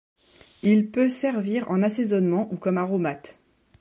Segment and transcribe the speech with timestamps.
[0.63, 3.37] Il peut servir en assaisonnement ou comme aromate.